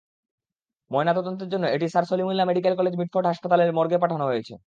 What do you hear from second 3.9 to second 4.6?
পাঠানো হয়েছে।